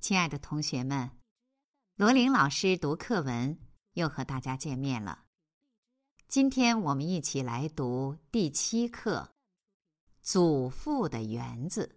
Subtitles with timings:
[0.00, 1.12] 亲爱的同学们，
[1.94, 3.56] 罗琳老师读课文
[3.92, 5.26] 又和大家见面了。
[6.26, 9.30] 今天我们一起来读第七课
[10.20, 11.96] 《祖父的园子》，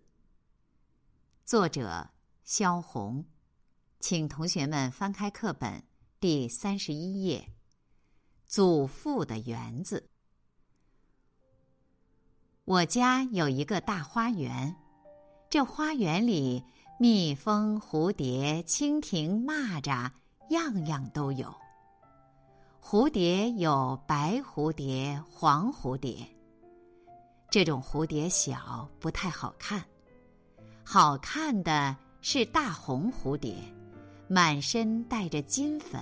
[1.50, 2.12] 作者
[2.44, 3.26] 萧红，
[4.04, 5.82] 请同学们翻开课本
[6.20, 7.40] 第三十一页，
[8.46, 10.06] 《祖父的园子》。
[12.66, 14.76] 我家有一个大花园，
[15.50, 16.62] 这花园里。
[17.00, 20.12] 蜜蜂、蝴蝶、蜻蜓、蚂蚱，
[20.50, 21.54] 样样都有。
[22.82, 26.28] 蝴蝶有白蝴蝶、黄蝴蝶。
[27.50, 29.82] 这种蝴蝶小，不太好看。
[30.84, 33.56] 好看的是大红蝴蝶，
[34.28, 36.02] 满身带着金粉。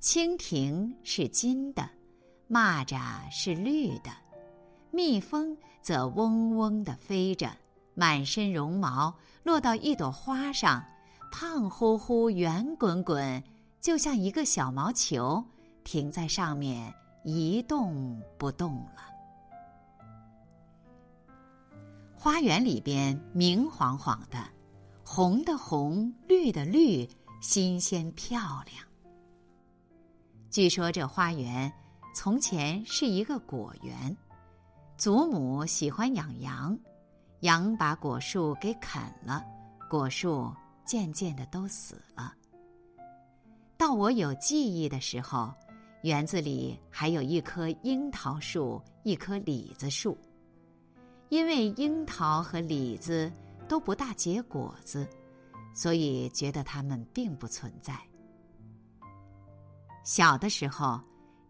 [0.00, 1.88] 蜻蜓是金的，
[2.48, 4.10] 蚂蚱是绿的，
[4.90, 7.50] 蜜蜂则嗡嗡的飞着。
[7.98, 10.84] 满身绒毛落到一朵花上，
[11.32, 13.42] 胖乎乎、圆滚滚，
[13.80, 15.42] 就像一个小毛球，
[15.82, 16.92] 停在上面
[17.24, 19.02] 一动不动了。
[22.14, 24.38] 花园里边明晃晃的，
[25.08, 27.08] 红的红，绿的绿，
[27.40, 28.84] 新鲜漂亮。
[30.50, 31.72] 据说这花园
[32.12, 34.14] 从前是一个果园，
[34.98, 36.76] 祖母喜欢养羊。
[37.40, 39.44] 羊把果树给啃了，
[39.88, 40.52] 果树
[40.84, 42.34] 渐渐的都死了。
[43.76, 45.54] 到我有记忆的时候，
[46.02, 50.18] 园子里还有一棵樱桃树，一棵李子树。
[51.28, 53.30] 因为樱桃和李子
[53.66, 55.06] 都不大结果子，
[55.74, 57.94] 所以觉得它们并不存在。
[60.04, 61.00] 小的时候，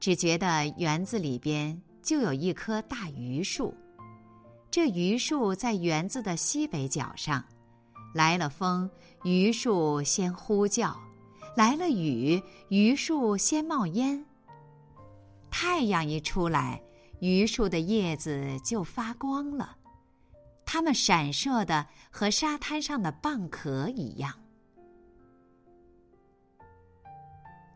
[0.00, 3.75] 只觉得园子里边就有一棵大榆树。
[4.71, 7.44] 这榆树在园子的西北角上，
[8.15, 8.91] 来了风，
[9.25, 10.97] 榆树先呼叫；
[11.56, 14.25] 来了雨，榆树先冒烟。
[15.50, 16.83] 太阳一出来，
[17.21, 19.75] 榆树的叶子就发光了，
[20.66, 24.34] 它们闪烁的和沙滩上的蚌壳一样。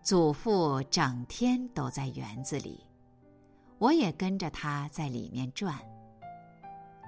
[0.02, 2.84] 祖父整天都在园子里，
[3.78, 5.78] 我也跟着他在里面转。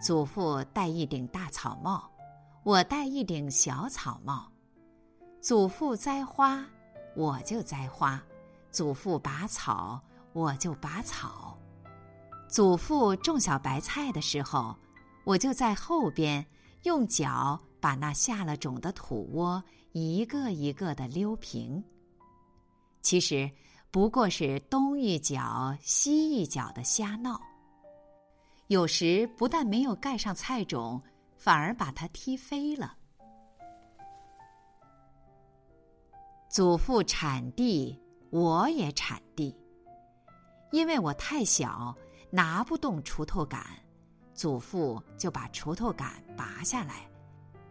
[0.01, 2.09] 祖父戴一顶大草帽，
[2.63, 4.51] 我戴一顶小草帽。
[5.41, 6.65] 祖父栽花，
[7.17, 8.21] 我就栽花；
[8.71, 10.01] 祖父拔草，
[10.33, 11.59] 我就拔草。
[12.49, 14.77] 祖父种小白菜的时候，
[15.25, 16.45] 我就在后边
[16.83, 19.63] 用脚把那下了种的土窝
[19.93, 21.83] 一个一个的溜平。
[23.03, 23.51] 其实
[23.91, 27.41] 不过是东一脚西一脚的瞎闹。
[28.69, 31.01] 有时不但没有盖上菜种，
[31.37, 32.97] 反而把它踢飞了。
[36.49, 37.99] 祖父铲地，
[38.31, 39.55] 我也铲地。
[40.71, 41.95] 因为我太小，
[42.31, 43.63] 拿不动锄头杆，
[44.35, 47.09] 祖父就把锄头杆拔下来，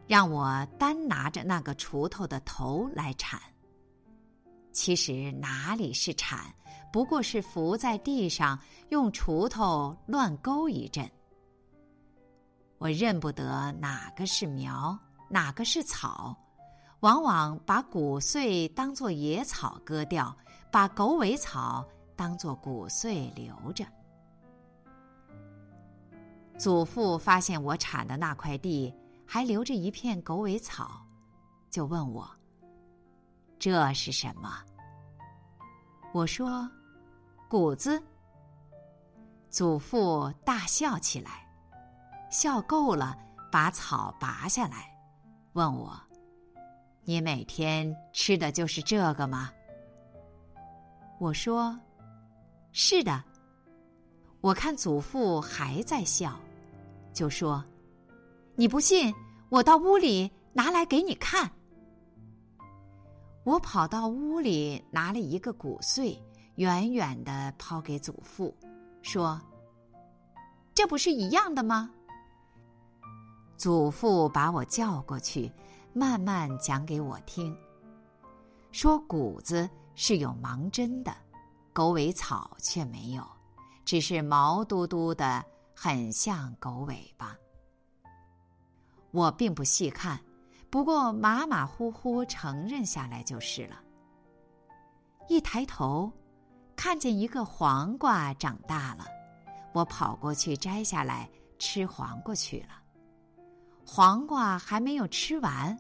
[0.07, 3.39] 让我单拿着那个锄头的头来铲。
[4.71, 6.39] 其实哪里是铲？
[6.93, 11.09] 不过是伏在地上，用锄头乱勾一阵。
[12.77, 14.97] 我认不得哪个是苗，
[15.29, 16.35] 哪个是草，
[17.01, 20.35] 往往把谷穗当作野草割掉，
[20.71, 21.85] 把狗尾草
[22.15, 23.85] 当作谷穗留着。
[26.61, 28.93] 祖父发现我铲的那块地
[29.25, 31.03] 还留着一片狗尾草，
[31.71, 32.29] 就问我
[33.57, 34.61] ：“这是什么？”
[36.13, 36.69] 我说。
[37.49, 38.01] 谷子，
[39.49, 41.45] 祖父大笑起来，
[42.29, 43.17] 笑够了，
[43.51, 44.95] 把草拔下来，
[45.53, 45.99] 问我
[47.03, 49.51] ：“你每天吃的就是这个吗？”
[51.19, 51.75] 我说
[52.71, 53.23] ：“是的。”
[54.39, 56.39] 我看祖父还在笑，
[57.21, 57.63] 就说
[58.57, 59.13] ：“你不信，
[59.49, 61.47] 我到屋里拿来给你看。”
[63.45, 66.19] 我跑到屋里拿了一个谷穗。
[66.55, 68.55] 远远的抛给祖父，
[69.03, 69.39] 说
[70.73, 71.91] ：“这不是一样的吗？”
[73.55, 75.51] 祖父把我叫过去，
[75.93, 77.55] 慢慢讲给我听。
[78.71, 81.15] 说谷子是有芒针的，
[81.71, 83.23] 狗尾草却没有，
[83.85, 85.45] 只是毛嘟嘟的，
[85.83, 87.35] 很像狗尾巴。
[89.09, 90.21] 我并不细看，
[90.69, 93.81] 不过马马虎虎承认下来就是了。
[95.27, 96.11] 一抬头，
[96.75, 99.05] 看见一个黄瓜长大了，
[99.73, 102.75] 我跑过去摘下来吃黄瓜去了。
[103.83, 105.75] 黄瓜还没有吃完，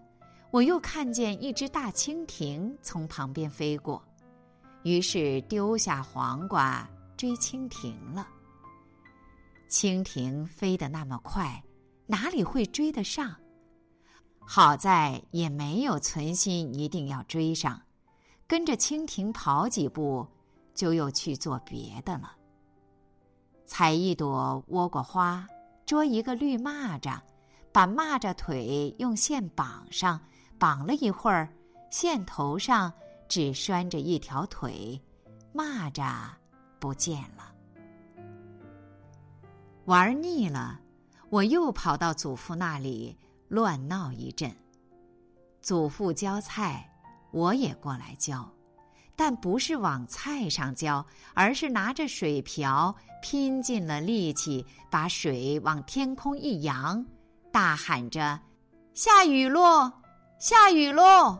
[0.49, 4.03] 我又看见一只大蜻蜓从旁边飞过，
[4.81, 8.27] 于是丢下黄瓜追蜻蜓了。
[9.71, 11.63] 蜻蜓飞得那么快，
[12.05, 13.33] 哪里会追得上？
[14.39, 17.81] 好在也没有存心一定要追上。
[18.45, 20.27] 跟着蜻蜓跑几步，
[20.75, 22.35] 就又去做别的了。
[23.65, 25.47] 采一朵倭瓜花，
[25.85, 27.17] 捉一个绿蚂蚱，
[27.71, 30.19] 把蚂蚱腿用线绑上，
[30.59, 31.47] 绑了一会儿，
[31.89, 32.91] 线头上
[33.29, 35.01] 只拴着一条腿，
[35.55, 36.25] 蚂蚱
[36.77, 37.50] 不见了。
[39.91, 40.79] 玩腻了，
[41.29, 43.17] 我又跑到祖父那里
[43.49, 44.49] 乱闹一阵。
[45.61, 46.87] 祖父浇菜。
[47.31, 48.49] 我也过来浇，
[49.15, 57.05] 但不是往菜上浇，而是拿着水瓢，拼尽了力气，把水往天空一扬，
[57.51, 58.37] 大喊着
[58.93, 59.91] ：“下雨喽，
[60.39, 61.39] 下雨喽！”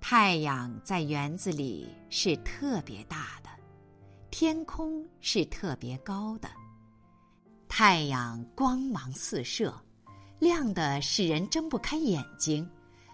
[0.00, 3.33] 太阳在园子里是特别大的，
[4.36, 6.48] 天空是特别高的，
[7.68, 9.72] 太阳光芒四射，
[10.40, 12.68] 亮的使人睁不开眼睛。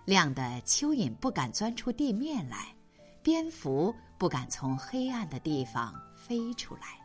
[0.06, 2.75] 亮的蚯蚓不敢钻出地面来，
[3.22, 6.99] 蝙蝠不敢从黑暗的地方飞出来。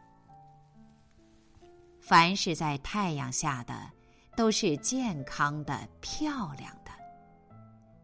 [2.00, 3.92] 凡是在太阳下的，
[4.34, 6.92] 都是健康的、漂亮的。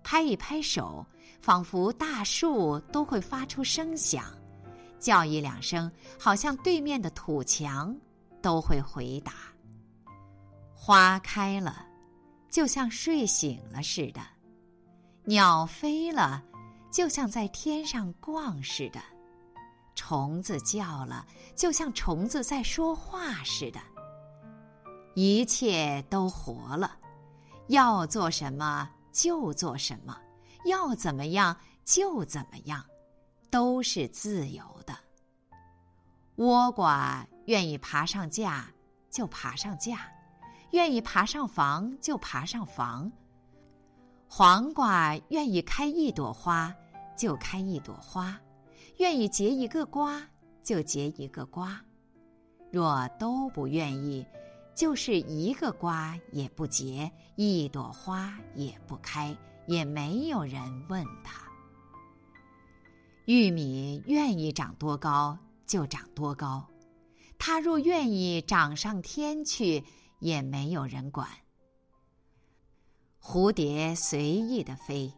[0.04, 1.06] 拍一拍手，
[1.42, 4.26] 仿佛大树都会发出声响；
[5.02, 7.94] 叫一两声，好像对面的土墙
[8.42, 9.34] 都会回答。
[10.74, 11.86] 花开了，
[12.50, 14.22] 就像睡醒了似的。
[15.26, 16.42] 鸟飞了，
[16.92, 19.00] 就像在天上逛似的；
[19.96, 21.26] 虫子叫了，
[21.56, 23.80] 就像虫子在说话似的。
[25.14, 26.98] 一切都活了，
[27.68, 30.18] 要做什么就做什么，
[30.66, 32.84] 要怎么样就怎么样，
[33.52, 34.98] 都是自由的。
[36.38, 38.66] 倭瓜愿意爬上架
[39.12, 40.00] 就爬上架，
[40.72, 43.12] 愿意爬上房就爬上房。
[44.28, 46.74] 黄瓜愿意开一朵花，
[47.18, 48.34] 就开一朵花；
[48.98, 50.26] 愿意结一个瓜，
[50.64, 51.80] 就结一个瓜。
[52.72, 54.26] 若都不愿意，
[54.74, 59.36] 就是一个瓜也不结，一朵花也不开，
[59.68, 61.51] 也没有人问他。
[63.34, 66.68] 玉米愿意长多高就长多高，
[67.40, 69.82] 它若愿意长上天去，
[70.20, 71.26] 也没有人管。
[73.22, 75.10] 蝴蝶随意的飞，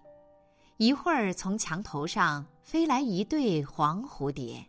[0.77, 4.63] 一会儿从墙头上飞来一对黄蝴蝶，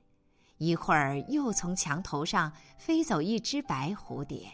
[0.57, 4.51] 一会儿又从墙头上飞走一只白蝴蝶。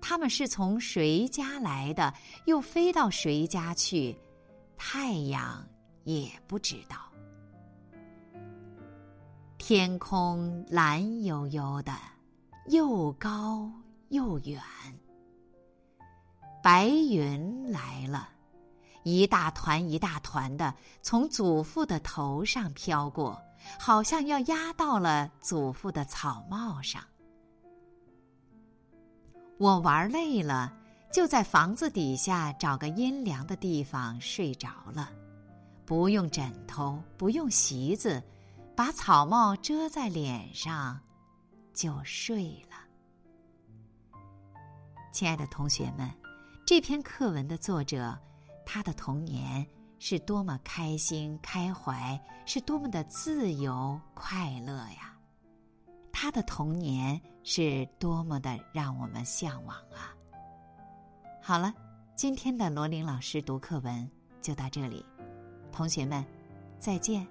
[0.00, 2.14] 它们是从谁家来的，
[2.44, 4.16] 又飞到谁家去，
[4.76, 5.68] 太阳
[6.04, 7.07] 也不知道。
[9.68, 11.92] 天空蓝悠悠的，
[12.68, 13.70] 又高
[14.08, 14.58] 又远。
[16.62, 18.30] 白云来了，
[19.02, 23.38] 一大团一大团的从祖父的头上飘过，
[23.78, 27.02] 好像要压到了祖父的草帽上。
[29.58, 30.72] 我玩累了，
[31.12, 35.10] 就在房子底下找个阴凉的地方睡着了，
[35.84, 38.22] 不用枕头，不用席子，
[38.78, 41.00] 把草帽遮在脸上，
[41.74, 42.76] 就睡了。
[45.10, 46.08] 亲爱的同学们。
[46.64, 48.16] 这篇课文的作者，
[48.64, 49.66] 他的童年
[49.98, 52.16] 是多么开心开怀，
[52.46, 55.18] 是多么的自由快乐呀！
[56.12, 60.14] 他的童年是多么的让我们向往啊！
[61.42, 61.74] 好了，
[62.14, 64.08] 今天的罗琳老师读课文
[64.40, 65.04] 就到这里，
[65.72, 66.24] 同学们，
[66.78, 67.26] 再见。